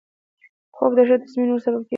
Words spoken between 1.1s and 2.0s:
تصمیم نیولو سبب کېږي